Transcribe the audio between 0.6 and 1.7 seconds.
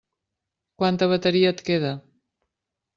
Quanta bateria et